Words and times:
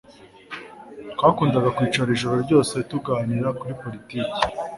Twakundaga 1.13 1.69
kwicara 1.75 2.09
ijoro 2.15 2.35
ryose 2.45 2.73
tuganira 2.89 3.47
kuri 3.59 3.73
politiki 3.81 4.31